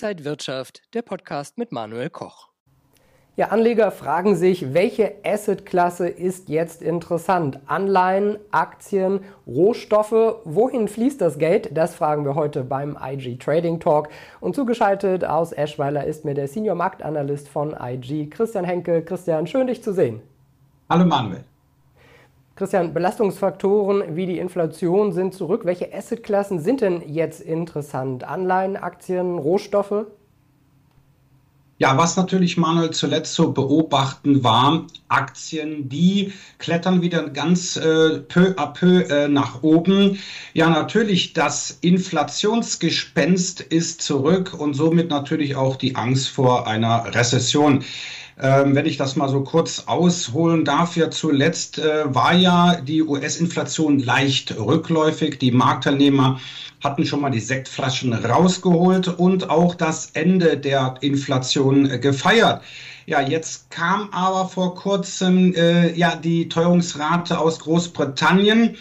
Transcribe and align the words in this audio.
Inside 0.00 0.24
Wirtschaft, 0.24 0.82
der 0.94 1.02
Podcast 1.02 1.58
mit 1.58 1.72
Manuel 1.72 2.08
Koch. 2.08 2.50
Ja, 3.34 3.48
Anleger 3.48 3.90
fragen 3.90 4.36
sich, 4.36 4.72
welche 4.72 5.14
Assetklasse 5.24 6.08
ist 6.08 6.48
jetzt 6.48 6.82
interessant? 6.82 7.58
Anleihen, 7.66 8.38
Aktien, 8.52 9.24
Rohstoffe? 9.44 10.36
Wohin 10.44 10.86
fließt 10.86 11.20
das 11.20 11.40
Geld? 11.40 11.76
Das 11.76 11.96
fragen 11.96 12.24
wir 12.24 12.36
heute 12.36 12.62
beim 12.62 12.96
IG 13.02 13.38
Trading 13.38 13.80
Talk. 13.80 14.08
Und 14.38 14.54
zugeschaltet 14.54 15.24
aus 15.24 15.50
Eschweiler 15.50 16.04
ist 16.04 16.24
mir 16.24 16.34
der 16.34 16.46
Senior 16.46 16.76
Marktanalyst 16.76 17.48
von 17.48 17.74
IG, 17.76 18.30
Christian 18.30 18.64
Henke. 18.64 19.02
Christian, 19.02 19.48
schön 19.48 19.66
dich 19.66 19.82
zu 19.82 19.92
sehen. 19.92 20.22
Hallo 20.88 21.06
Manuel. 21.06 21.42
Christian, 22.58 22.92
Belastungsfaktoren 22.92 24.16
wie 24.16 24.26
die 24.26 24.38
Inflation 24.38 25.12
sind 25.12 25.32
zurück. 25.32 25.60
Welche 25.62 25.94
Assetklassen 25.94 26.58
sind 26.58 26.80
denn 26.80 27.04
jetzt 27.06 27.40
interessant? 27.40 28.24
Anleihen, 28.24 28.76
Aktien, 28.76 29.38
Rohstoffe? 29.38 30.06
Ja, 31.80 31.96
was 31.96 32.16
natürlich 32.16 32.56
Manuel 32.56 32.90
zuletzt 32.90 33.34
zu 33.34 33.54
beobachten 33.54 34.42
war, 34.42 34.88
Aktien, 35.06 35.88
die 35.88 36.32
klettern 36.58 37.00
wieder 37.00 37.28
ganz 37.30 37.76
äh, 37.76 38.18
peu 38.26 38.56
à 38.56 38.72
peu 38.72 39.02
äh, 39.02 39.28
nach 39.28 39.62
oben. 39.62 40.18
Ja, 40.52 40.68
natürlich, 40.68 41.34
das 41.34 41.78
Inflationsgespenst 41.80 43.60
ist 43.60 44.02
zurück 44.02 44.52
und 44.58 44.74
somit 44.74 45.10
natürlich 45.10 45.54
auch 45.54 45.76
die 45.76 45.94
Angst 45.94 46.28
vor 46.30 46.66
einer 46.66 47.14
Rezession. 47.14 47.84
Ähm, 48.40 48.76
wenn 48.76 48.86
ich 48.86 48.96
das 48.96 49.16
mal 49.16 49.28
so 49.28 49.42
kurz 49.42 49.84
ausholen 49.86 50.64
darf, 50.64 50.96
ja 50.96 51.10
zuletzt 51.10 51.78
äh, 51.78 52.14
war 52.14 52.34
ja 52.34 52.80
die 52.80 53.02
US-Inflation 53.02 53.98
leicht 53.98 54.56
rückläufig. 54.56 55.38
Die 55.38 55.50
Marktteilnehmer 55.50 56.38
hatten 56.82 57.04
schon 57.04 57.20
mal 57.20 57.30
die 57.30 57.40
Sektflaschen 57.40 58.12
rausgeholt 58.12 59.08
und 59.08 59.50
auch 59.50 59.74
das 59.74 60.10
Ende 60.12 60.56
der 60.56 60.94
Inflation 61.00 61.90
äh, 61.90 61.98
gefeiert. 61.98 62.62
Ja, 63.06 63.22
jetzt 63.22 63.70
kam 63.70 64.10
aber 64.12 64.48
vor 64.48 64.76
kurzem 64.76 65.54
äh, 65.54 65.92
ja 65.94 66.14
die 66.14 66.48
Teuerungsrate 66.48 67.38
aus 67.40 67.58
Großbritannien. 67.58 68.76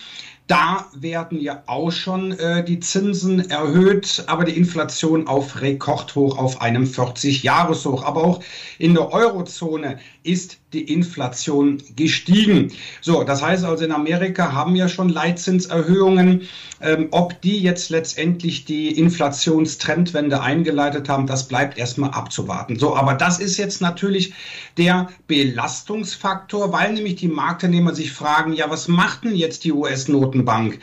Da 0.48 0.86
werden 0.96 1.42
ja 1.42 1.62
auch 1.66 1.92
schon 1.92 2.32
äh, 2.32 2.64
die 2.64 2.80
Zinsen 2.80 3.50
erhöht, 3.50 4.24
aber 4.28 4.46
die 4.46 4.56
Inflation 4.58 5.28
auf 5.28 5.62
Rekordhoch, 5.62 6.38
auf 6.38 6.62
einem 6.62 6.86
40-Jahres-Hoch. 6.86 8.04
Aber 8.04 8.24
auch 8.24 8.44
in 8.80 8.94
der 8.94 9.12
Eurozone 9.12 10.00
ist 10.24 10.58
die 10.74 10.94
Inflation 10.94 11.82
gestiegen. 11.96 12.72
So, 13.02 13.24
das 13.24 13.42
heißt 13.42 13.64
also, 13.64 13.86
in 13.86 13.92
Amerika 13.92 14.52
haben 14.52 14.74
wir 14.74 14.90
schon 14.90 15.10
Leitzinserhöhungen. 15.10 16.48
Ähm, 16.80 17.08
ob 17.10 17.42
die 17.42 17.60
jetzt 17.60 17.90
letztendlich 17.90 18.66
die 18.66 19.00
Inflationstrendwende 19.00 20.42
eingeleitet 20.42 21.10
haben, 21.10 21.26
das 21.26 21.48
bleibt 21.48 21.78
erstmal 21.78 22.12
abzuwarten. 22.12 22.78
So, 22.78 22.96
aber 22.96 23.16
das 23.16 23.40
ist 23.40 23.58
jetzt 23.58 23.82
natürlich 23.82 24.34
der 24.78 25.10
Belastungsfaktor, 25.26 26.72
weil 26.72 26.94
nämlich 26.94 27.16
die 27.16 27.30
Marktteilnehmer 27.30 27.96
sich 27.96 28.12
fragen, 28.12 28.54
ja, 28.54 28.70
was 28.70 28.88
macht 28.88 29.24
denn 29.24 29.36
jetzt 29.36 29.64
die 29.64 29.72
Bank. 30.44 30.80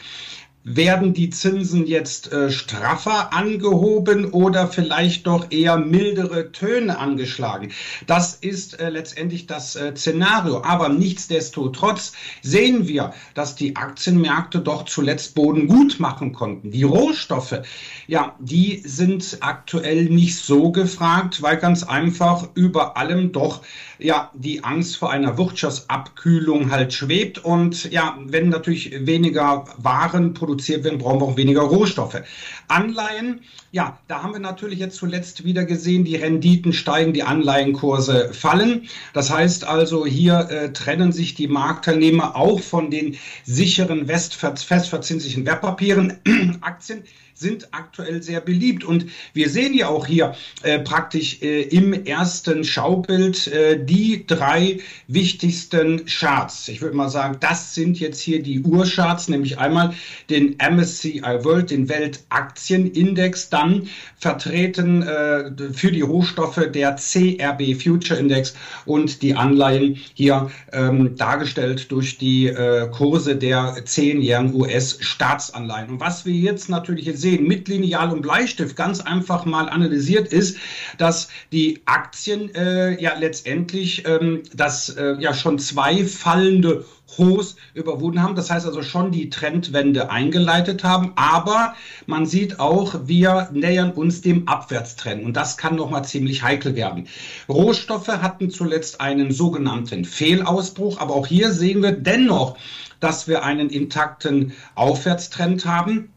Werden 0.66 1.12
die 1.12 1.28
Zinsen 1.28 1.86
jetzt 1.86 2.32
äh, 2.32 2.50
straffer 2.50 3.34
angehoben 3.34 4.30
oder 4.30 4.66
vielleicht 4.66 5.26
doch 5.26 5.50
eher 5.50 5.76
mildere 5.76 6.52
Töne 6.52 6.98
angeschlagen? 6.98 7.70
Das 8.06 8.36
ist 8.36 8.80
äh, 8.80 8.88
letztendlich 8.88 9.46
das 9.46 9.76
äh, 9.76 9.94
Szenario. 9.94 10.62
Aber 10.62 10.88
nichtsdestotrotz 10.88 12.14
sehen 12.40 12.88
wir, 12.88 13.12
dass 13.34 13.56
die 13.56 13.76
Aktienmärkte 13.76 14.60
doch 14.60 14.86
zuletzt 14.86 15.34
Boden 15.34 15.66
gut 15.66 16.00
machen 16.00 16.32
konnten. 16.32 16.70
Die 16.70 16.84
Rohstoffe, 16.84 17.60
ja, 18.06 18.34
die 18.38 18.80
sind 18.86 19.36
aktuell 19.40 20.06
nicht 20.06 20.38
so 20.38 20.72
gefragt, 20.72 21.42
weil 21.42 21.58
ganz 21.58 21.82
einfach 21.82 22.48
über 22.54 22.96
allem 22.96 23.32
doch 23.32 23.60
ja 23.98 24.30
die 24.32 24.64
Angst 24.64 24.96
vor 24.96 25.10
einer 25.10 25.36
Wirtschaftsabkühlung 25.36 26.70
halt 26.70 26.94
schwebt 26.94 27.44
und 27.44 27.92
ja, 27.92 28.16
wenn 28.24 28.48
natürlich 28.48 29.06
weniger 29.06 29.66
Waren 29.76 30.32
produziert 30.32 30.53
werden, 30.84 30.98
brauchen 30.98 31.20
wir 31.20 31.26
auch 31.26 31.36
weniger 31.36 31.62
Rohstoffe. 31.62 32.22
Anleihen, 32.68 33.40
ja, 33.72 33.98
da 34.08 34.22
haben 34.22 34.32
wir 34.32 34.40
natürlich 34.40 34.78
jetzt 34.78 34.96
zuletzt 34.96 35.44
wieder 35.44 35.64
gesehen, 35.64 36.04
die 36.04 36.16
Renditen 36.16 36.72
steigen, 36.72 37.12
die 37.12 37.22
Anleihenkurse 37.22 38.32
fallen. 38.32 38.88
Das 39.12 39.30
heißt 39.30 39.64
also, 39.64 40.06
hier 40.06 40.48
äh, 40.50 40.72
trennen 40.72 41.12
sich 41.12 41.34
die 41.34 41.48
Marktteilnehmer 41.48 42.36
auch 42.36 42.60
von 42.60 42.90
den 42.90 43.16
sicheren 43.44 44.06
festverzinslichen 44.06 45.44
Wertpapieren, 45.46 46.18
Aktien 46.60 47.04
sind 47.34 47.68
aktuell 47.72 48.22
sehr 48.22 48.40
beliebt. 48.40 48.84
Und 48.84 49.06
wir 49.32 49.50
sehen 49.50 49.74
ja 49.74 49.88
auch 49.88 50.06
hier 50.06 50.34
äh, 50.62 50.78
praktisch 50.78 51.42
äh, 51.42 51.62
im 51.62 51.92
ersten 52.06 52.64
Schaubild 52.64 53.48
äh, 53.48 53.84
die 53.84 54.26
drei 54.26 54.78
wichtigsten 55.08 56.06
Charts. 56.06 56.68
Ich 56.68 56.80
würde 56.80 56.96
mal 56.96 57.08
sagen, 57.08 57.36
das 57.40 57.74
sind 57.74 57.98
jetzt 57.98 58.20
hier 58.20 58.42
die 58.42 58.60
Urcharts, 58.60 59.28
nämlich 59.28 59.58
einmal 59.58 59.94
den 60.30 60.56
MSCI 60.58 61.22
World, 61.42 61.70
den 61.70 61.88
Weltaktienindex, 61.88 63.50
dann 63.50 63.88
vertreten 64.16 65.02
äh, 65.02 65.50
für 65.72 65.90
die 65.90 66.02
Rohstoffe 66.02 66.60
der 66.72 66.96
CRB 66.96 67.74
Future 67.82 68.18
Index 68.18 68.54
und 68.86 69.22
die 69.22 69.34
Anleihen 69.34 69.98
hier 70.14 70.50
ähm, 70.72 71.16
dargestellt 71.16 71.90
durch 71.90 72.18
die 72.18 72.46
äh, 72.46 72.88
Kurse 72.90 73.36
der 73.36 73.76
zehnjährigen 73.84 74.54
US-Staatsanleihen. 74.54 75.90
Und 75.90 76.00
was 76.00 76.24
wir 76.24 76.34
jetzt 76.34 76.68
natürlich 76.68 77.06
jetzt 77.06 77.23
sehen, 77.24 77.48
mit 77.48 77.68
Lineal 77.68 78.12
und 78.12 78.22
Bleistift 78.22 78.76
ganz 78.76 79.00
einfach 79.00 79.44
mal 79.44 79.68
analysiert 79.68 80.32
ist, 80.32 80.58
dass 80.98 81.28
die 81.52 81.80
Aktien 81.86 82.54
äh, 82.54 83.00
ja 83.02 83.14
letztendlich 83.18 84.06
ähm, 84.06 84.42
das 84.54 84.90
äh, 84.90 85.16
ja 85.18 85.34
schon 85.34 85.58
zwei 85.58 86.04
fallende 86.04 86.84
Hochs 87.18 87.56
überwunden 87.74 88.22
haben. 88.22 88.34
Das 88.34 88.50
heißt 88.50 88.66
also 88.66 88.82
schon 88.82 89.10
die 89.12 89.30
Trendwende 89.30 90.10
eingeleitet 90.10 90.84
haben. 90.84 91.12
Aber 91.16 91.74
man 92.06 92.26
sieht 92.26 92.60
auch, 92.60 92.94
wir 93.06 93.48
nähern 93.52 93.92
uns 93.92 94.20
dem 94.20 94.48
Abwärtstrend. 94.48 95.24
Und 95.24 95.36
das 95.36 95.56
kann 95.56 95.76
nochmal 95.76 96.04
ziemlich 96.04 96.42
heikel 96.42 96.74
werden. 96.74 97.08
Rohstoffe 97.48 98.08
hatten 98.08 98.50
zuletzt 98.50 99.00
einen 99.00 99.32
sogenannten 99.32 100.04
Fehlausbruch. 100.04 100.98
Aber 100.98 101.14
auch 101.14 101.26
hier 101.26 101.52
sehen 101.52 101.82
wir 101.82 101.92
dennoch, 101.92 102.56
dass 103.00 103.28
wir 103.28 103.44
einen 103.44 103.70
intakten 103.70 104.52
Aufwärtstrend 104.74 105.66
haben. 105.66 106.13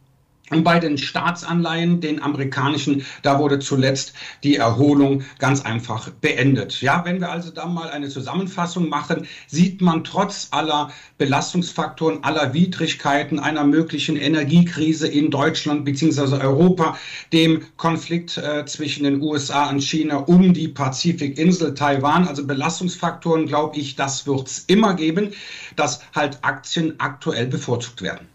Und 0.49 0.63
bei 0.63 0.79
den 0.79 0.97
Staatsanleihen, 0.97 1.99
den 1.99 2.21
amerikanischen, 2.21 3.05
da 3.21 3.37
wurde 3.37 3.59
zuletzt 3.59 4.13
die 4.43 4.55
Erholung 4.55 5.23
ganz 5.39 5.65
einfach 5.65 6.09
beendet. 6.09 6.79
Ja, 6.79 7.03
wenn 7.03 7.19
wir 7.19 7.29
also 7.29 7.51
da 7.51 7.65
mal 7.65 7.89
eine 7.89 8.07
Zusammenfassung 8.07 8.87
machen, 8.87 9.27
sieht 9.47 9.81
man 9.81 10.05
trotz 10.05 10.47
aller 10.51 10.89
Belastungsfaktoren, 11.17 12.23
aller 12.23 12.53
Widrigkeiten 12.53 13.39
einer 13.39 13.65
möglichen 13.65 14.15
Energiekrise 14.15 15.07
in 15.07 15.31
Deutschland 15.31 15.83
bzw. 15.83 16.37
Europa, 16.37 16.97
dem 17.33 17.63
Konflikt 17.75 18.37
äh, 18.37 18.65
zwischen 18.65 19.03
den 19.03 19.21
USA 19.21 19.69
und 19.69 19.81
China 19.81 20.17
um 20.17 20.53
die 20.53 20.69
Pazifikinsel 20.69 21.73
Taiwan, 21.73 22.25
also 22.25 22.47
Belastungsfaktoren, 22.47 23.47
glaube 23.47 23.77
ich, 23.77 23.97
das 23.97 24.25
wird 24.25 24.47
es 24.47 24.59
immer 24.67 24.93
geben, 24.93 25.33
dass 25.75 25.99
halt 26.15 26.39
Aktien 26.43 26.95
aktuell 26.99 27.47
bevorzugt 27.47 28.01
werden. 28.01 28.29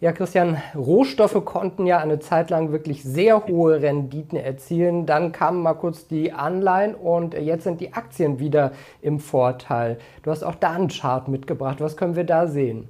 Ja, 0.00 0.12
Christian, 0.12 0.56
Rohstoffe 0.74 1.44
konnten 1.44 1.84
ja 1.84 1.98
eine 1.98 2.20
Zeit 2.20 2.48
lang 2.48 2.72
wirklich 2.72 3.02
sehr 3.02 3.46
hohe 3.46 3.82
Renditen 3.82 4.38
erzielen. 4.38 5.04
Dann 5.04 5.30
kamen 5.30 5.62
mal 5.62 5.74
kurz 5.74 6.06
die 6.06 6.32
Anleihen 6.32 6.94
und 6.94 7.34
jetzt 7.34 7.64
sind 7.64 7.82
die 7.82 7.92
Aktien 7.92 8.38
wieder 8.38 8.72
im 9.02 9.20
Vorteil. 9.20 9.98
Du 10.22 10.30
hast 10.30 10.42
auch 10.42 10.54
da 10.54 10.70
einen 10.70 10.88
Chart 10.88 11.28
mitgebracht. 11.28 11.82
Was 11.82 11.98
können 11.98 12.16
wir 12.16 12.24
da 12.24 12.46
sehen? 12.46 12.88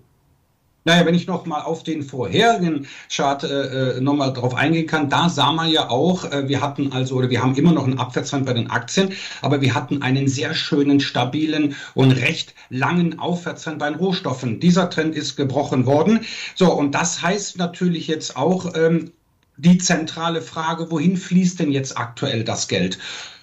Naja, 0.84 1.04
wenn 1.04 1.14
ich 1.14 1.26
noch 1.26 1.44
mal 1.44 1.60
auf 1.60 1.82
den 1.82 2.02
vorherigen 2.02 2.87
Chart 3.10 3.44
äh, 3.44 3.99
äh, 3.99 4.00
noch 4.00 4.14
mal 4.14 4.31
drauf 4.31 4.55
eingehen 4.55 4.87
kann, 4.87 5.10
da 5.10 5.28
sah 5.28 5.52
man 5.52 5.70
ja 5.70 5.90
auch, 5.90 6.25
äh, 6.25 6.49
wir 6.49 6.62
hatten 6.62 6.93
also, 6.93 7.16
oder 7.16 7.28
wir 7.28 7.43
haben 7.43 7.55
immer 7.55 7.72
noch 7.72 7.84
einen 7.84 7.99
Abwärtstrend 7.99 8.46
bei 8.46 8.55
den 8.55 8.70
Aktien, 8.70 9.12
aber 9.43 9.60
wir 9.60 9.75
hatten 9.75 10.00
einen 10.00 10.26
sehr 10.26 10.55
schönen, 10.55 11.00
stabilen 11.00 11.76
und 11.94 12.12
recht 12.12 12.55
langen 12.70 13.19
Aufwärtstrend 13.19 13.78
bei 13.78 13.90
den 13.90 13.99
Rohstoffen. 13.99 14.58
Dieser 14.58 14.88
Trend 14.88 15.14
ist 15.14 15.37
gebrochen 15.37 15.84
worden. 15.84 16.20
So, 16.55 16.72
und 16.72 16.94
das 16.94 17.20
heißt 17.20 17.58
natürlich 17.58 18.06
jetzt 18.06 18.37
auch, 18.37 18.75
ähm, 18.75 19.12
die 19.58 19.76
zentrale 19.76 20.40
Frage, 20.40 20.90
wohin 20.90 21.19
fließt 21.19 21.60
denn 21.60 21.70
jetzt 21.70 21.99
aktuell 21.99 22.44
das 22.44 22.66
Geld? 22.66 22.99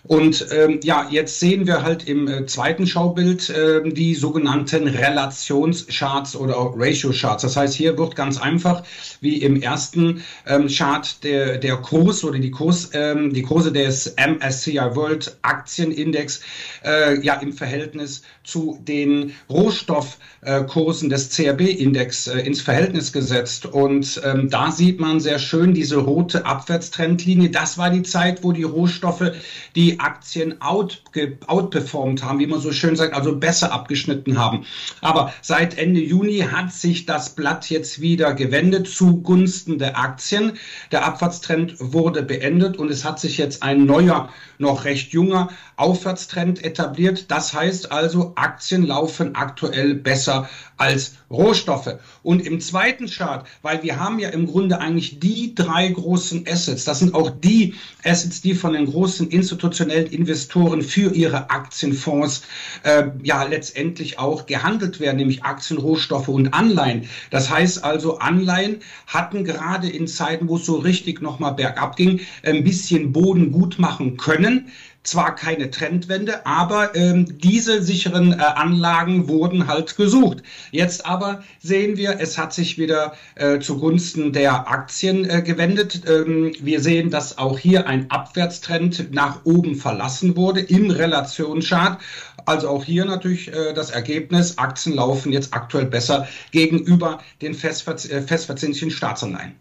Und 0.07 0.47
ähm, 0.51 0.79
ja, 0.83 1.07
jetzt 1.09 1.39
sehen 1.39 1.67
wir 1.67 1.83
halt 1.83 2.07
im 2.07 2.27
äh, 2.27 2.45
zweiten 2.45 2.87
Schaubild 2.87 3.49
äh, 3.49 3.83
die 3.89 4.15
sogenannten 4.15 4.87
Relationscharts 4.87 6.35
oder 6.35 6.55
Ratio-Charts. 6.75 7.41
Das 7.41 7.57
heißt, 7.57 7.73
hier 7.73 7.97
wird 7.97 8.15
ganz 8.15 8.39
einfach 8.39 8.83
wie 9.19 9.41
im 9.41 9.61
ersten 9.61 10.23
ähm, 10.45 10.69
Chart 10.69 11.23
der, 11.23 11.57
der 11.57 11.77
Kurs 11.77 12.23
oder 12.23 12.39
die, 12.39 12.51
Kurs, 12.51 12.91
ähm, 12.93 13.33
die 13.33 13.41
Kurse 13.41 13.71
des 13.73 14.15
MSCI 14.15 14.95
World 14.95 15.37
Aktienindex 15.41 16.39
äh, 16.85 17.19
ja 17.21 17.35
im 17.35 17.51
Verhältnis 17.51 18.21
zu 18.43 18.79
den 18.87 19.33
Rohstoffkursen 19.49 21.09
des 21.09 21.35
CRB-Index 21.35 22.27
äh, 22.27 22.39
ins 22.39 22.61
Verhältnis 22.61 23.11
gesetzt. 23.11 23.65
Und 23.65 24.21
ähm, 24.23 24.49
da 24.49 24.71
sieht 24.71 25.01
man 25.01 25.19
sehr 25.19 25.37
schön 25.37 25.73
diese 25.73 25.97
rote 25.97 26.45
Abwärtstrendlinie. 26.45 27.49
Das 27.49 27.77
war 27.77 27.89
die 27.89 28.03
Zeit, 28.03 28.45
wo 28.45 28.53
die 28.53 28.63
Rohstoffe 28.63 29.33
die 29.75 29.96
Aktien 29.99 30.61
out, 30.61 31.01
outperformt 31.47 32.23
haben, 32.23 32.39
wie 32.39 32.47
man 32.47 32.59
so 32.59 32.71
schön 32.71 32.95
sagt, 32.95 33.13
also 33.13 33.35
besser 33.35 33.71
abgeschnitten 33.71 34.37
haben. 34.37 34.65
Aber 35.01 35.33
seit 35.41 35.77
Ende 35.77 36.01
Juni 36.01 36.39
hat 36.39 36.71
sich 36.71 37.05
das 37.05 37.29
Blatt 37.29 37.69
jetzt 37.69 38.01
wieder 38.01 38.33
gewendet 38.33 38.87
zugunsten 38.87 39.77
der 39.77 39.97
Aktien. 39.97 40.53
Der 40.91 41.05
Abwärtstrend 41.05 41.75
wurde 41.79 42.23
beendet 42.23 42.77
und 42.77 42.89
es 42.89 43.03
hat 43.05 43.19
sich 43.19 43.37
jetzt 43.37 43.63
ein 43.63 43.85
neuer, 43.85 44.29
noch 44.59 44.85
recht 44.85 45.11
junger 45.11 45.49
Aufwärtstrend 45.75 46.63
etabliert. 46.63 47.29
Das 47.29 47.53
heißt 47.53 47.91
also, 47.91 48.33
Aktien 48.35 48.85
laufen 48.85 49.35
aktuell 49.35 49.95
besser 49.95 50.49
als 50.77 51.15
Rohstoffe. 51.29 51.95
Und 52.23 52.45
im 52.45 52.59
zweiten 52.61 53.07
Chart, 53.07 53.45
weil 53.61 53.83
wir 53.83 53.99
haben 53.99 54.19
ja 54.19 54.29
im 54.29 54.47
Grunde 54.47 54.79
eigentlich 54.79 55.19
die 55.19 55.53
drei 55.55 55.89
großen 55.89 56.45
Assets, 56.47 56.85
das 56.85 56.99
sind 56.99 57.13
auch 57.13 57.29
die 57.29 57.75
Assets, 58.03 58.41
die 58.41 58.53
von 58.53 58.73
den 58.73 58.85
großen 58.85 59.29
institutionellen 59.29 60.07
Investoren 60.07 60.81
für 60.81 61.13
ihre 61.13 61.49
Aktienfonds 61.49 62.43
äh, 62.83 63.05
ja 63.23 63.43
letztendlich 63.43 64.19
auch 64.19 64.45
gehandelt 64.45 64.99
werden, 64.99 65.17
nämlich 65.17 65.43
Aktien, 65.43 65.79
Rohstoffe 65.79 66.29
und 66.29 66.53
Anleihen. 66.53 67.09
Das 67.31 67.49
heißt 67.49 67.83
also, 67.83 68.19
Anleihen 68.19 68.77
hatten 69.07 69.43
gerade 69.43 69.89
in 69.89 70.07
Zeiten, 70.07 70.47
wo 70.47 70.57
es 70.57 70.65
so 70.65 70.77
richtig 70.77 71.21
nochmal 71.21 71.53
bergab 71.53 71.95
ging, 71.95 72.21
ein 72.43 72.63
bisschen 72.63 73.11
Boden 73.11 73.51
gut 73.51 73.79
machen 73.79 74.17
können 74.17 74.46
zwar 75.07 75.35
keine 75.35 75.71
Trendwende, 75.71 76.45
aber 76.45 76.95
ähm, 76.95 77.39
diese 77.39 77.81
sicheren 77.81 78.33
äh, 78.33 78.35
Anlagen 78.35 79.29
wurden 79.29 79.67
halt 79.67 79.95
gesucht. 79.95 80.43
Jetzt 80.71 81.05
aber 81.05 81.43
sehen 81.61 81.97
wir, 81.97 82.19
es 82.19 82.37
hat 82.37 82.53
sich 82.53 82.77
wieder 82.77 83.13
äh, 83.35 83.59
zugunsten 83.59 84.33
der 84.33 84.69
Aktien 84.69 85.29
äh, 85.29 85.41
gewendet. 85.41 86.01
Ähm, 86.09 86.51
wir 86.59 86.81
sehen, 86.81 87.09
dass 87.09 87.37
auch 87.37 87.57
hier 87.57 87.87
ein 87.87 88.11
Abwärtstrend 88.11 89.13
nach 89.13 89.45
oben 89.45 89.75
verlassen 89.75 90.35
wurde 90.35 90.59
im 90.59 90.91
Relationschart. 90.91 92.01
Also 92.45 92.67
auch 92.69 92.83
hier 92.83 93.05
natürlich 93.05 93.47
äh, 93.53 93.73
das 93.73 93.91
Ergebnis, 93.91 94.57
Aktien 94.57 94.95
laufen 94.95 95.31
jetzt 95.31 95.53
aktuell 95.53 95.85
besser 95.85 96.27
gegenüber 96.51 97.19
den 97.41 97.53
äh, 97.53 98.21
festverzinslichen 98.21 98.91
Staatsanleihen. 98.91 99.55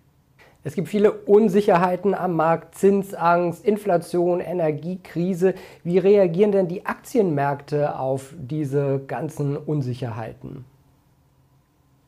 Es 0.67 0.75
gibt 0.75 0.89
viele 0.89 1.13
Unsicherheiten 1.13 2.13
am 2.13 2.35
Markt, 2.35 2.75
Zinsangst, 2.75 3.65
Inflation, 3.65 4.41
Energiekrise. 4.41 5.55
Wie 5.85 5.99
reagieren 5.99 6.51
denn 6.51 6.67
die 6.67 6.85
Aktienmärkte 6.85 7.97
auf 7.97 8.35
diese 8.37 9.01
ganzen 9.07 9.57
Unsicherheiten? 9.57 10.65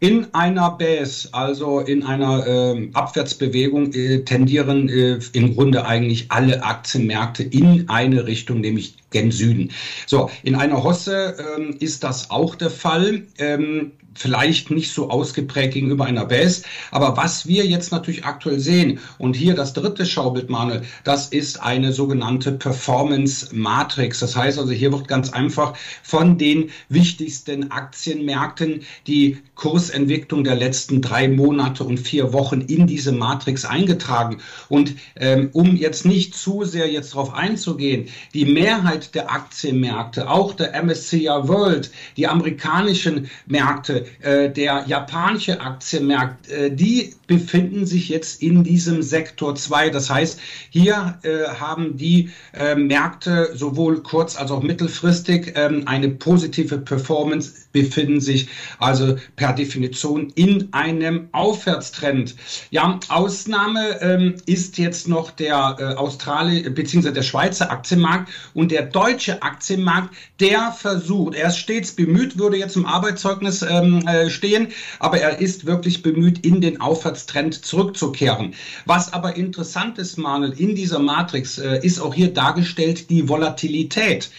In 0.00 0.26
einer 0.32 0.72
Base, 0.72 1.28
also 1.30 1.78
in 1.78 2.02
einer 2.02 2.48
äh, 2.48 2.90
Abwärtsbewegung, 2.94 3.92
äh, 3.92 4.24
tendieren 4.24 4.88
äh, 4.88 5.20
im 5.34 5.54
Grunde 5.54 5.86
eigentlich 5.86 6.26
alle 6.30 6.64
Aktienmärkte 6.64 7.44
in 7.44 7.88
eine 7.88 8.26
Richtung, 8.26 8.60
nämlich 8.60 8.96
gen 9.10 9.30
Süden. 9.30 9.70
So, 10.06 10.30
in 10.42 10.54
einer 10.54 10.82
Hosse 10.82 11.36
ähm, 11.56 11.76
ist 11.80 12.04
das 12.04 12.30
auch 12.30 12.54
der 12.54 12.70
Fall. 12.70 13.22
Ähm, 13.38 13.92
vielleicht 14.18 14.70
nicht 14.70 14.92
so 14.92 15.10
ausgeprägt 15.10 15.74
gegenüber 15.74 16.04
einer 16.04 16.26
Base. 16.26 16.62
Aber 16.90 17.16
was 17.16 17.46
wir 17.46 17.64
jetzt 17.66 17.92
natürlich 17.92 18.24
aktuell 18.24 18.58
sehen, 18.58 18.98
und 19.18 19.36
hier 19.36 19.54
das 19.54 19.72
dritte 19.72 20.04
Schaubild, 20.04 20.50
Manuel, 20.50 20.82
das 21.04 21.28
ist 21.28 21.62
eine 21.62 21.92
sogenannte 21.92 22.52
Performance 22.52 23.54
Matrix. 23.54 24.20
Das 24.20 24.36
heißt 24.36 24.58
also, 24.58 24.72
hier 24.72 24.92
wird 24.92 25.08
ganz 25.08 25.32
einfach 25.32 25.74
von 26.02 26.36
den 26.36 26.70
wichtigsten 26.88 27.70
Aktienmärkten 27.70 28.82
die 29.06 29.38
Kursentwicklung 29.54 30.44
der 30.44 30.56
letzten 30.56 31.00
drei 31.00 31.28
Monate 31.28 31.84
und 31.84 31.98
vier 31.98 32.32
Wochen 32.32 32.62
in 32.62 32.86
diese 32.86 33.12
Matrix 33.12 33.64
eingetragen. 33.64 34.38
Und 34.68 34.94
ähm, 35.16 35.50
um 35.52 35.76
jetzt 35.76 36.04
nicht 36.04 36.34
zu 36.34 36.64
sehr 36.64 36.90
jetzt 36.90 37.12
darauf 37.12 37.34
einzugehen, 37.34 38.08
die 38.34 38.44
Mehrheit 38.44 38.97
der 39.06 39.30
Aktienmärkte, 39.30 40.30
auch 40.30 40.52
der 40.54 40.74
MSCI 40.82 41.28
World, 41.28 41.90
die 42.16 42.26
amerikanischen 42.26 43.30
Märkte, 43.46 44.06
äh, 44.20 44.50
der 44.50 44.84
japanische 44.86 45.60
Aktienmarkt, 45.60 46.48
äh, 46.48 46.70
die 46.70 47.14
befinden 47.26 47.86
sich 47.86 48.08
jetzt 48.08 48.42
in 48.42 48.64
diesem 48.64 49.02
Sektor 49.02 49.54
2. 49.54 49.90
Das 49.90 50.10
heißt, 50.10 50.40
hier 50.70 51.18
äh, 51.22 51.48
haben 51.60 51.96
die 51.96 52.30
äh, 52.54 52.74
Märkte 52.74 53.50
sowohl 53.54 54.02
kurz- 54.02 54.36
als 54.36 54.50
auch 54.50 54.62
mittelfristig 54.62 55.52
ähm, 55.54 55.82
eine 55.86 56.08
positive 56.08 56.78
Performance, 56.78 57.67
befinden 57.72 58.20
sich 58.20 58.48
also 58.78 59.16
per 59.36 59.52
Definition 59.52 60.32
in 60.34 60.72
einem 60.72 61.28
Aufwärtstrend. 61.32 62.34
Ja, 62.70 62.98
Ausnahme 63.08 64.00
ähm, 64.00 64.34
ist 64.46 64.78
jetzt 64.78 65.08
noch 65.08 65.30
der 65.30 65.76
äh, 65.78 65.84
Australi 65.94 66.68
bzw. 66.68 67.12
der 67.12 67.22
Schweizer 67.22 67.70
Aktienmarkt 67.70 68.30
und 68.54 68.70
der 68.70 68.82
deutsche 68.82 69.42
Aktienmarkt, 69.42 70.14
der 70.40 70.72
versucht, 70.72 71.34
er 71.34 71.48
ist 71.48 71.58
stets 71.58 71.92
bemüht, 71.92 72.38
würde 72.38 72.56
jetzt 72.56 72.76
im 72.76 72.86
Arbeitszeugnis 72.86 73.62
ähm, 73.62 74.06
äh, 74.06 74.30
stehen, 74.30 74.68
aber 74.98 75.20
er 75.20 75.40
ist 75.40 75.66
wirklich 75.66 76.02
bemüht, 76.02 76.44
in 76.44 76.60
den 76.60 76.80
Aufwärtstrend 76.80 77.64
zurückzukehren. 77.64 78.54
Was 78.86 79.12
aber 79.12 79.36
interessant 79.36 79.98
ist, 79.98 80.16
Manuel, 80.16 80.52
in 80.58 80.74
dieser 80.74 80.98
Matrix 80.98 81.58
äh, 81.58 81.80
ist 81.82 82.00
auch 82.00 82.14
hier 82.14 82.32
dargestellt 82.32 83.10
die 83.10 83.28
Volatilität. 83.28 84.30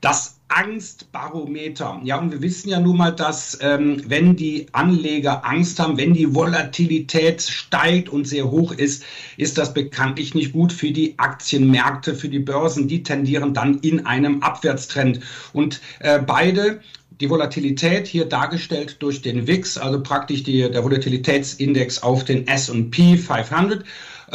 Das 0.00 0.39
Angstbarometer. 0.50 2.00
Ja, 2.04 2.18
und 2.18 2.32
wir 2.32 2.42
wissen 2.42 2.68
ja 2.68 2.80
nun 2.80 2.96
mal, 2.96 3.12
dass 3.12 3.58
ähm, 3.62 4.02
wenn 4.06 4.36
die 4.36 4.66
Anleger 4.72 5.44
Angst 5.46 5.78
haben, 5.78 5.96
wenn 5.96 6.12
die 6.12 6.34
Volatilität 6.34 7.42
steigt 7.42 8.08
und 8.08 8.26
sehr 8.26 8.50
hoch 8.50 8.72
ist, 8.72 9.04
ist 9.36 9.58
das 9.58 9.72
bekanntlich 9.72 10.34
nicht 10.34 10.52
gut 10.52 10.72
für 10.72 10.90
die 10.90 11.18
Aktienmärkte, 11.18 12.14
für 12.14 12.28
die 12.28 12.40
Börsen. 12.40 12.88
Die 12.88 13.02
tendieren 13.02 13.54
dann 13.54 13.78
in 13.78 14.06
einem 14.06 14.42
Abwärtstrend. 14.42 15.20
Und 15.52 15.80
äh, 16.00 16.18
beide 16.18 16.80
die 17.20 17.28
Volatilität 17.28 18.06
hier 18.06 18.24
dargestellt 18.24 18.96
durch 19.00 19.22
den 19.22 19.46
VIX, 19.46 19.78
also 19.78 20.02
praktisch 20.02 20.42
die, 20.42 20.70
der 20.70 20.82
Volatilitätsindex 20.82 22.02
auf 22.02 22.24
den 22.24 22.46
S&P 22.46 23.16
500 23.16 23.82
äh, 23.82 23.84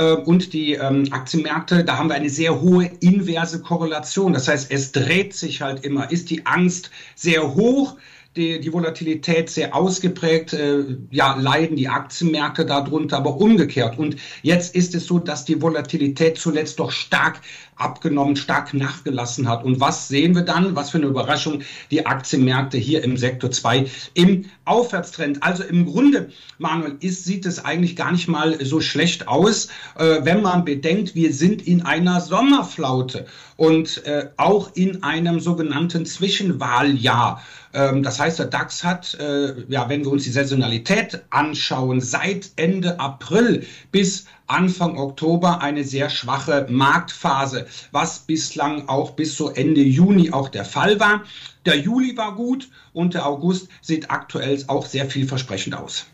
und 0.03 0.53
die 0.53 0.73
ähm, 0.73 1.07
Aktienmärkte, 1.11 1.83
da 1.83 1.97
haben 1.97 2.09
wir 2.09 2.15
eine 2.15 2.29
sehr 2.29 2.61
hohe 2.61 2.85
inverse 2.99 3.61
Korrelation. 3.61 4.33
Das 4.33 4.47
heißt, 4.47 4.71
es 4.71 4.91
dreht 4.91 5.33
sich 5.33 5.61
halt 5.61 5.85
immer. 5.85 6.11
Ist 6.11 6.29
die 6.29 6.45
Angst 6.45 6.91
sehr 7.15 7.55
hoch, 7.55 7.95
die, 8.35 8.59
die 8.59 8.73
Volatilität 8.73 9.49
sehr 9.49 9.75
ausgeprägt, 9.75 10.53
äh, 10.53 10.83
ja, 11.11 11.35
leiden 11.35 11.77
die 11.77 11.87
Aktienmärkte 11.87 12.65
darunter, 12.65 13.17
aber 13.17 13.37
umgekehrt. 13.37 13.97
Und 13.97 14.17
jetzt 14.41 14.75
ist 14.75 14.93
es 14.95 15.05
so, 15.05 15.19
dass 15.19 15.45
die 15.45 15.61
Volatilität 15.61 16.37
zuletzt 16.37 16.79
doch 16.79 16.91
stark 16.91 17.41
abgenommen, 17.75 18.35
stark 18.35 18.73
nachgelassen 18.73 19.47
hat. 19.49 19.63
Und 19.63 19.79
was 19.79 20.07
sehen 20.07 20.35
wir 20.35 20.43
dann? 20.43 20.75
Was 20.75 20.91
für 20.91 20.97
eine 20.97 21.07
Überraschung, 21.07 21.61
die 21.91 22.05
Aktienmärkte 22.05 22.77
hier 22.77 23.03
im 23.03 23.17
Sektor 23.17 23.51
2 23.51 23.87
im 24.13 24.45
Aufwärtstrend. 24.65 25.43
Also 25.43 25.63
im 25.63 25.85
Grunde, 25.85 26.29
Manuel, 26.57 26.95
ist, 27.01 27.25
sieht 27.25 27.45
es 27.45 27.63
eigentlich 27.63 27.95
gar 27.95 28.11
nicht 28.11 28.27
mal 28.27 28.63
so 28.63 28.79
schlecht 28.79 29.27
aus, 29.27 29.67
äh, 29.97 30.19
wenn 30.23 30.41
man 30.41 30.65
bedenkt, 30.65 31.15
wir 31.15 31.33
sind 31.33 31.65
in 31.67 31.81
einer 31.81 32.21
Sommerflaute 32.21 33.25
und 33.57 34.05
äh, 34.05 34.29
auch 34.37 34.71
in 34.75 35.03
einem 35.03 35.39
sogenannten 35.39 36.05
Zwischenwahljahr. 36.05 37.41
Ähm, 37.73 38.03
das 38.03 38.19
heißt, 38.19 38.39
der 38.39 38.47
DAX 38.47 38.83
hat, 38.83 39.15
äh, 39.15 39.53
ja, 39.69 39.87
wenn 39.89 40.03
wir 40.03 40.11
uns 40.11 40.23
die 40.23 40.31
Saisonalität 40.31 41.23
anschauen, 41.29 42.01
seit 42.01 42.51
Ende 42.55 42.99
April 42.99 43.65
bis 43.91 44.25
Anfang 44.47 44.97
Oktober 44.97 45.61
eine 45.61 45.83
sehr 45.83 46.09
schwache 46.09 46.67
Marktphase, 46.69 47.65
was 47.91 48.19
bislang 48.19 48.87
auch 48.87 49.11
bis 49.11 49.35
so 49.35 49.49
Ende 49.49 49.81
Juni 49.81 50.31
auch 50.31 50.49
der 50.49 50.65
Fall 50.65 50.99
war. 50.99 51.23
Der 51.65 51.77
Juli 51.77 52.15
war 52.15 52.35
gut 52.35 52.69
und 52.93 53.13
der 53.13 53.25
August 53.25 53.69
sieht 53.81 54.11
aktuell 54.11 54.63
auch 54.67 54.85
sehr 54.85 55.09
vielversprechend 55.09 55.75
aus. 55.75 56.05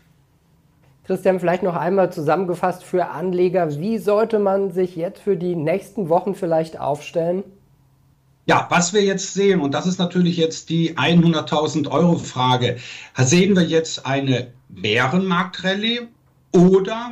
Christian, 1.12 1.40
vielleicht 1.40 1.62
noch 1.62 1.76
einmal 1.76 2.10
zusammengefasst 2.10 2.84
für 2.84 3.08
Anleger, 3.10 3.78
wie 3.78 3.98
sollte 3.98 4.38
man 4.38 4.70
sich 4.70 4.96
jetzt 4.96 5.20
für 5.20 5.36
die 5.36 5.54
nächsten 5.54 6.08
Wochen 6.08 6.34
vielleicht 6.34 6.80
aufstellen? 6.80 7.44
Ja, 8.46 8.66
was 8.70 8.94
wir 8.94 9.04
jetzt 9.04 9.34
sehen, 9.34 9.60
und 9.60 9.74
das 9.74 9.86
ist 9.86 9.98
natürlich 9.98 10.38
jetzt 10.38 10.70
die 10.70 10.96
100.000 10.96 11.90
Euro 11.90 12.16
Frage, 12.16 12.78
sehen 13.14 13.54
wir 13.54 13.62
jetzt 13.62 14.06
eine 14.06 14.52
Bärenmarktrallye 14.70 16.08
oder 16.52 17.10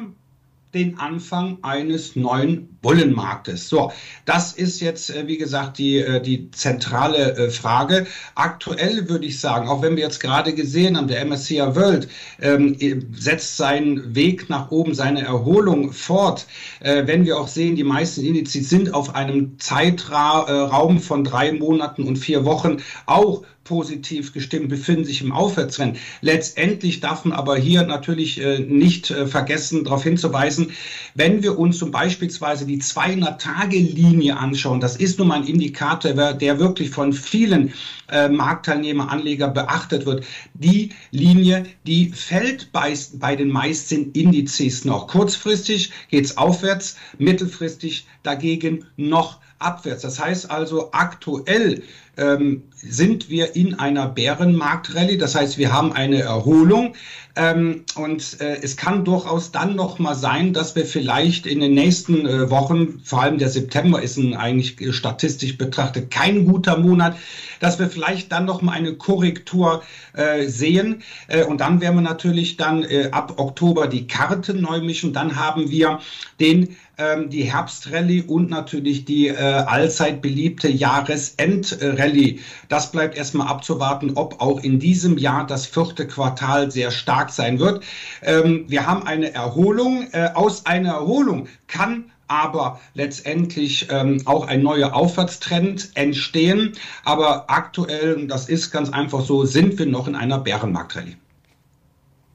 den 0.73 0.99
Anfang 0.99 1.59
eines 1.61 2.17
neuen 2.17 2.79
Bullenmarktes. 2.83 3.69
So, 3.69 3.93
das 4.25 4.53
ist 4.53 4.81
jetzt, 4.81 5.11
äh, 5.11 5.27
wie 5.27 5.37
gesagt, 5.37 5.79
die, 5.79 5.99
äh, 5.99 6.21
die 6.21 6.51
zentrale 6.51 7.37
äh, 7.37 7.51
Frage. 7.51 8.07
Aktuell 8.35 9.09
würde 9.09 9.27
ich 9.27 9.41
sagen, 9.41 9.69
auch 9.69 9.83
wenn 9.83 9.97
wir 9.97 10.03
jetzt 10.03 10.21
gerade 10.21 10.55
gesehen 10.55 10.97
haben, 10.97 11.09
der 11.09 11.25
MSCI 11.25 11.61
World 11.75 12.09
ähm, 12.41 12.77
setzt 13.13 13.57
seinen 13.57 14.15
Weg 14.15 14.49
nach 14.49 14.71
oben, 14.71 14.95
seine 14.95 15.23
Erholung 15.23 15.93
fort. 15.93 16.47
Äh, 16.81 17.07
wenn 17.07 17.25
wir 17.27 17.39
auch 17.39 17.49
sehen, 17.49 17.77
die 17.77 17.85
meisten 17.85 18.25
Indizes 18.25 18.69
sind 18.71 18.95
auf 18.95 19.15
einem 19.15 19.59
Zeitraum 19.59 21.01
von 21.01 21.25
drei 21.25 21.53
Monaten 21.53 22.05
und 22.05 22.17
vier 22.17 22.45
Wochen 22.45 22.79
auch 23.07 23.43
positiv 23.71 24.33
gestimmt, 24.33 24.69
befinden 24.69 25.05
sich 25.05 25.23
im 25.23 25.31
Aufwärtstrend. 25.31 25.97
Letztendlich 26.23 26.99
darf 26.99 27.25
man 27.25 27.39
aber 27.39 27.57
hier 27.57 27.85
natürlich 27.85 28.41
äh, 28.41 28.59
nicht 28.59 29.13
äh, 29.13 29.29
vergessen, 29.29 29.85
darauf 29.85 30.03
hinzuweisen, 30.03 30.73
wenn 31.15 31.45
wir 31.45 31.57
uns 31.57 31.79
zum 31.79 31.93
beispielsweise 31.93 32.67
die 32.71 32.81
200-Tage-Linie 32.81 34.37
anschauen, 34.37 34.79
das 34.79 34.97
ist 34.97 35.19
nun 35.19 35.29
mal 35.29 35.41
ein 35.41 35.47
Indikator, 35.47 36.13
der 36.35 36.59
wirklich 36.61 36.91
von 36.91 37.13
vielen 37.13 37.73
äh, 38.09 38.29
Marktteilnehmer, 38.29 39.11
Anleger 39.11 39.49
beachtet 39.49 40.07
wird. 40.07 40.25
Die 40.55 40.91
Linie, 41.11 41.67
die 41.85 42.11
fällt 42.11 42.71
bei, 42.71 42.95
bei 43.15 43.35
den 43.35 43.49
meisten 43.49 44.13
Indizes 44.13 44.85
noch. 44.85 45.09
Kurzfristig 45.09 45.91
geht 46.11 46.25
es 46.27 46.37
aufwärts, 46.37 46.97
mittelfristig 47.19 48.07
dagegen 48.23 48.85
noch 48.97 49.41
abwärts. 49.61 50.03
Das 50.03 50.19
heißt 50.19 50.51
also, 50.51 50.91
aktuell 50.93 51.83
ähm, 52.17 52.65
sind 52.75 53.31
wir 53.31 53.55
in 53.55 53.79
einer 53.79 54.09
Bärenmarktrallye. 54.09 55.17
Das 55.17 55.35
heißt, 55.35 55.59
wir 55.59 55.73
haben 55.73 55.93
eine 55.93 56.21
Erholung. 56.21 56.95
Ähm, 57.37 57.85
und 57.95 58.41
äh, 58.41 58.59
es 58.61 58.77
kann 58.77 59.05
durchaus 59.05 59.53
dann 59.53 59.77
noch 59.77 59.99
mal 59.99 60.15
sein, 60.15 60.53
dass 60.53 60.75
wir 60.75 60.85
vielleicht 60.85 61.47
in 61.47 61.61
den 61.61 61.75
nächsten 61.75 62.27
äh, 62.27 62.51
Wochen, 62.51 63.01
vor 63.05 63.23
allem 63.23 63.39
der 63.39 63.49
September 63.49 64.03
ist 64.03 64.17
ein, 64.17 64.35
eigentlich 64.35 64.77
statistisch 64.95 65.57
betrachtet 65.57 66.11
kein 66.11 66.47
guter 66.47 66.77
Monat, 66.77 67.17
dass 67.61 67.79
wir 67.79 67.89
vielleicht 67.89 68.33
dann 68.33 68.45
noch 68.45 68.63
mal 68.63 68.73
eine 68.73 68.95
Korrektur 68.95 69.83
äh, 70.15 70.49
sehen. 70.49 71.03
Äh, 71.29 71.45
und 71.45 71.61
dann 71.61 71.81
werden 71.81 71.95
wir 71.95 72.03
natürlich 72.03 72.57
dann 72.57 72.83
äh, 72.83 73.11
ab 73.13 73.35
Oktober 73.37 73.87
die 73.87 74.09
Karten 74.09 74.61
neu 74.61 74.81
mischen. 74.81 75.13
Dann 75.13 75.37
haben 75.37 75.71
wir 75.71 76.01
den 76.41 76.77
ähm, 77.01 77.31
die 77.31 77.45
Herbstrallye 77.45 78.23
und 78.23 78.51
natürlich 78.51 79.05
die 79.05 79.29
äh, 79.29 79.35
allzeit 79.37 80.21
beliebte 80.21 80.69
Jahresendrallye. 80.69 82.41
Das 82.69 82.93
bleibt 82.93 83.17
erstmal 83.17 83.49
abzuwarten, 83.49 84.13
ob 84.17 84.41
auch 84.41 84.63
in 84.63 84.79
diesem 84.79 85.17
Jahr 85.17 85.47
das 85.47 85.67
vierte 85.67 86.07
Quartal 86.07 86.71
sehr 86.71 86.91
stark 86.91 87.31
sein 87.31 87.59
wird. 87.59 87.83
Ähm, 88.23 88.65
wir 88.69 88.87
haben 88.87 89.07
eine 89.07 89.33
Erholung. 89.33 90.09
Äh, 90.13 90.31
aus 90.35 90.67
einer 90.67 90.91
Erholung 90.91 91.49
kann 91.69 92.11
aber 92.31 92.81
letztendlich 92.95 93.89
ähm, 93.91 94.23
auch 94.25 94.47
ein 94.47 94.63
neuer 94.63 94.95
Aufwärtstrend 94.95 95.91
entstehen. 95.95 96.73
Aber 97.05 97.51
aktuell, 97.51 98.27
das 98.29 98.49
ist 98.49 98.71
ganz 98.71 98.91
einfach 98.91 99.23
so, 99.23 99.45
sind 99.45 99.79
wir 99.79 99.87
noch 99.87 100.07
in 100.07 100.15
einer 100.15 100.39
Bärenmarktrallye. 100.39 101.17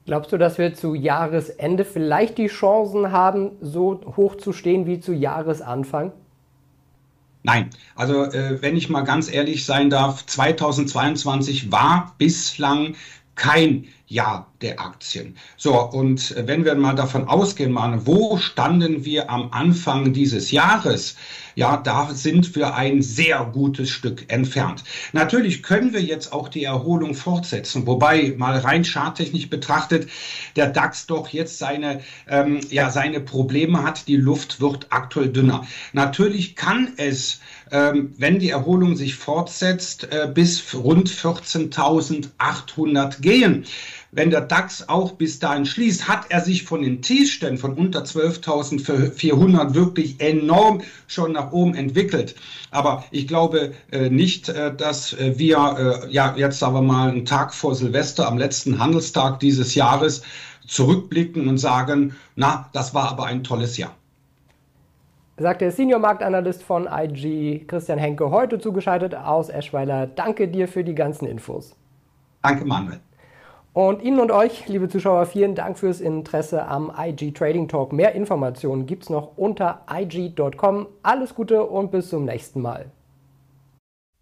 Glaubst 0.04 0.30
du, 0.32 0.36
dass 0.36 0.58
wir 0.58 0.74
zu 0.74 0.94
Jahresende 0.94 1.84
vielleicht 1.84 2.38
die 2.38 2.46
Chancen 2.46 3.10
haben, 3.10 3.52
so 3.60 4.00
hoch 4.16 4.36
zu 4.36 4.52
stehen 4.52 4.86
wie 4.86 5.00
zu 5.00 5.12
Jahresanfang? 5.12 6.12
Nein, 7.42 7.70
also 7.94 8.24
äh, 8.24 8.60
wenn 8.60 8.76
ich 8.76 8.90
mal 8.90 9.02
ganz 9.02 9.32
ehrlich 9.32 9.64
sein 9.64 9.88
darf, 9.88 10.26
2022 10.26 11.72
war 11.72 12.14
bislang 12.18 12.96
kein 13.34 13.86
Jahr 14.08 14.52
der 14.60 14.80
Aktien. 14.80 15.36
So, 15.56 15.80
und 15.80 16.34
wenn 16.46 16.64
wir 16.64 16.74
mal 16.76 16.94
davon 16.94 17.28
ausgehen, 17.28 17.72
man, 17.72 18.06
wo 18.06 18.36
standen 18.36 19.04
wir 19.04 19.30
am 19.30 19.52
Anfang 19.52 20.12
dieses 20.12 20.50
Jahres? 20.50 21.16
Ja, 21.56 21.78
da 21.78 22.10
sind 22.12 22.54
wir 22.54 22.74
ein 22.74 23.02
sehr 23.02 23.50
gutes 23.52 23.90
Stück 23.90 24.30
entfernt. 24.30 24.84
Natürlich 25.12 25.62
können 25.62 25.92
wir 25.92 26.02
jetzt 26.02 26.32
auch 26.32 26.48
die 26.48 26.64
Erholung 26.64 27.14
fortsetzen, 27.14 27.86
wobei 27.86 28.34
mal 28.36 28.58
rein 28.58 28.84
charttechnisch 28.84 29.48
betrachtet 29.48 30.08
der 30.54 30.68
DAX 30.68 31.06
doch 31.06 31.28
jetzt 31.28 31.58
seine, 31.58 32.02
ähm, 32.28 32.60
ja, 32.70 32.90
seine 32.90 33.20
Probleme 33.20 33.82
hat. 33.82 34.06
Die 34.06 34.16
Luft 34.16 34.60
wird 34.60 34.88
aktuell 34.90 35.30
dünner. 35.30 35.66
Natürlich 35.92 36.56
kann 36.56 36.92
es 36.98 37.40
ähm, 37.70 38.14
wenn 38.16 38.38
die 38.38 38.48
Erholung 38.50 38.96
sich 38.96 39.16
fortsetzt, 39.16 40.10
äh, 40.12 40.28
bis 40.32 40.74
rund 40.74 41.10
14.800 41.10 43.20
gehen. 43.20 43.66
Wenn 44.12 44.30
der 44.30 44.40
DAX 44.40 44.88
auch 44.88 45.12
bis 45.12 45.40
dahin 45.40 45.66
schließt, 45.66 46.08
hat 46.08 46.26
er 46.30 46.40
sich 46.40 46.64
von 46.64 46.82
den 46.82 47.02
Tiefständen 47.02 47.58
von 47.58 47.74
unter 47.74 48.04
12.400 48.04 49.74
wirklich 49.74 50.20
enorm 50.20 50.82
schon 51.06 51.32
nach 51.32 51.52
oben 51.52 51.74
entwickelt. 51.74 52.34
Aber 52.70 53.04
ich 53.10 53.26
glaube 53.26 53.74
äh, 53.90 54.08
nicht, 54.08 54.48
äh, 54.48 54.74
dass 54.74 55.12
äh, 55.12 55.38
wir, 55.38 56.02
äh, 56.04 56.12
ja, 56.12 56.34
jetzt 56.36 56.58
sagen 56.58 56.74
wir 56.74 56.82
mal, 56.82 57.10
einen 57.10 57.24
Tag 57.24 57.52
vor 57.52 57.74
Silvester, 57.74 58.28
am 58.28 58.38
letzten 58.38 58.78
Handelstag 58.78 59.40
dieses 59.40 59.74
Jahres, 59.74 60.22
zurückblicken 60.66 61.48
und 61.48 61.58
sagen, 61.58 62.14
na, 62.34 62.68
das 62.72 62.94
war 62.94 63.10
aber 63.10 63.26
ein 63.26 63.44
tolles 63.44 63.76
Jahr. 63.76 63.94
Sagt 65.38 65.60
der 65.60 65.70
Senior 65.70 65.98
Marktanalyst 65.98 66.62
von 66.62 66.88
IG, 66.90 67.66
Christian 67.66 67.98
Henke, 67.98 68.30
heute 68.30 68.58
zugeschaltet 68.58 69.14
aus 69.14 69.50
Eschweiler. 69.50 70.06
Danke 70.06 70.48
dir 70.48 70.66
für 70.66 70.82
die 70.82 70.94
ganzen 70.94 71.26
Infos. 71.26 71.76
Danke, 72.42 72.64
Manuel. 72.64 73.00
Und 73.76 74.00
Ihnen 74.00 74.20
und 74.20 74.30
euch, 74.30 74.66
liebe 74.68 74.88
Zuschauer, 74.88 75.26
vielen 75.26 75.54
Dank 75.54 75.78
fürs 75.78 76.00
Interesse 76.00 76.66
am 76.66 76.90
IG 76.98 77.32
Trading 77.32 77.68
Talk. 77.68 77.92
Mehr 77.92 78.14
Informationen 78.14 78.86
gibt 78.86 79.02
es 79.02 79.10
noch 79.10 79.36
unter 79.36 79.84
ig.com. 79.92 80.88
Alles 81.02 81.34
Gute 81.34 81.62
und 81.62 81.90
bis 81.90 82.08
zum 82.08 82.24
nächsten 82.24 82.62
Mal. 82.62 82.90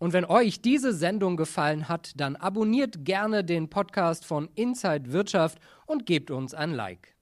Und 0.00 0.12
wenn 0.12 0.24
euch 0.24 0.60
diese 0.60 0.92
Sendung 0.92 1.36
gefallen 1.36 1.88
hat, 1.88 2.14
dann 2.16 2.34
abonniert 2.34 3.04
gerne 3.04 3.44
den 3.44 3.70
Podcast 3.70 4.24
von 4.24 4.48
Inside 4.56 5.12
Wirtschaft 5.12 5.60
und 5.86 6.04
gebt 6.04 6.32
uns 6.32 6.52
ein 6.52 6.72
Like. 6.72 7.13